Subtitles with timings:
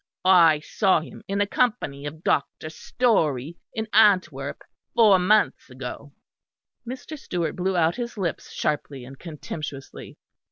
[0.25, 2.71] I saw him in the company of Dr.
[2.71, 4.63] Storey in Antwerp,
[4.95, 6.11] four months ago."
[6.89, 7.15] Mr.
[7.19, 10.17] Stewart blew out his lips sharply and contemptuously.